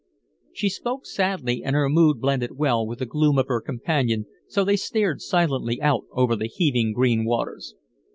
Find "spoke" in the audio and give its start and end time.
0.69-1.05